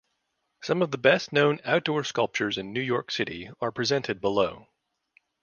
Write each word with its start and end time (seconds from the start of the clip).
Some 0.63 0.81
of 0.81 0.89
the 0.89 0.97
best 0.97 1.31
known 1.31 1.59
outdoor 1.63 2.03
sculptures 2.03 2.57
in 2.57 2.73
New 2.73 2.81
York 2.81 3.11
City 3.11 3.51
are 3.61 3.71
presented 3.71 4.19
below. 4.19 4.65